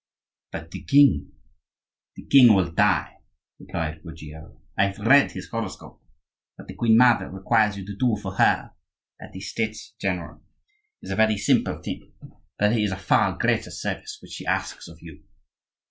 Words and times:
"But 0.51 0.71
the 0.71 0.81
king?" 0.81 1.31
"The 2.15 2.23
king 2.25 2.55
will 2.55 2.71
die," 2.71 3.17
replied 3.59 4.01
Ruggiero; 4.03 4.59
"I 4.75 4.87
have 4.87 4.97
read 4.97 5.29
his 5.33 5.49
horoscope. 5.49 6.01
What 6.55 6.67
the 6.67 6.73
queen 6.73 6.97
mother 6.97 7.29
requires 7.29 7.77
you 7.77 7.85
to 7.85 7.95
do 7.95 8.15
for 8.19 8.31
her 8.33 8.73
at 9.21 9.31
the 9.31 9.41
States 9.41 9.93
general 10.01 10.41
is 11.03 11.11
a 11.11 11.15
very 11.15 11.37
simple 11.37 11.79
thing; 11.83 12.13
but 12.57 12.69
there 12.69 12.79
is 12.79 12.91
a 12.91 12.97
far 12.97 13.37
greater 13.37 13.69
service 13.69 14.17
which 14.23 14.31
she 14.31 14.45
asks 14.47 14.87
of 14.87 14.97
you. 15.03 15.23